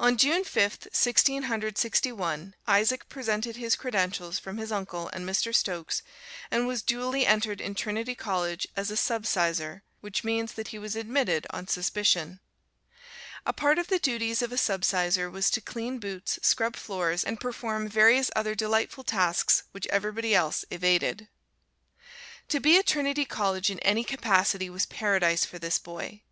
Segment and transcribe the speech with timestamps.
[0.00, 5.28] On June Fifth, Sixteen Hundred Sixty one, Isaac presented his credentials from his uncle and
[5.28, 5.54] Mr.
[5.54, 6.02] Stokes,
[6.50, 10.96] and was duly entered in Trinity College as a subsizar, which means that he was
[10.96, 12.40] admitted on suspicion.
[13.44, 17.38] A part of the duties of a subsizar was to clean boots, scrub floors and
[17.38, 21.28] perform various other delightful tasks which everybody else evaded.
[22.48, 26.22] To be at Trinity College in any capacity was paradise for this boy.